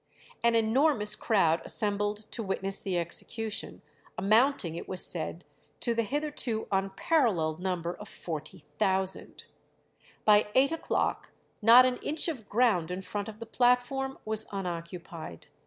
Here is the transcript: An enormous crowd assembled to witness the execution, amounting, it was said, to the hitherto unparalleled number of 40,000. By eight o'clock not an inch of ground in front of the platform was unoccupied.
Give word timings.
An 0.43 0.55
enormous 0.55 1.15
crowd 1.15 1.61
assembled 1.63 2.17
to 2.31 2.41
witness 2.41 2.81
the 2.81 2.97
execution, 2.97 3.83
amounting, 4.17 4.73
it 4.73 4.89
was 4.89 5.05
said, 5.05 5.45
to 5.79 5.93
the 5.93 6.01
hitherto 6.01 6.67
unparalleled 6.71 7.59
number 7.59 7.93
of 7.93 8.09
40,000. 8.09 9.43
By 10.25 10.47
eight 10.55 10.71
o'clock 10.71 11.29
not 11.61 11.85
an 11.85 11.97
inch 11.97 12.27
of 12.27 12.49
ground 12.49 12.89
in 12.89 13.03
front 13.03 13.29
of 13.29 13.37
the 13.37 13.45
platform 13.45 14.17
was 14.25 14.47
unoccupied. 14.51 15.45